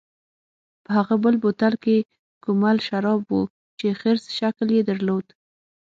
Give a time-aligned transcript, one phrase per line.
[0.83, 1.97] په هغه بل بوتل کې
[2.43, 3.39] کومل شراب و
[3.79, 5.25] چې خرس شکل یې درلود.